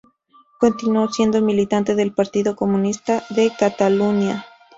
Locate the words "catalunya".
3.55-4.47